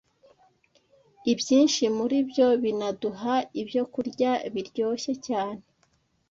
Ibyinshi 1.31 1.83
muri 1.97 2.17
byo 2.29 2.47
binaduha 2.63 3.35
ibyokurya 3.61 4.31
biryoshye 4.53 5.13
cyane 5.27 5.61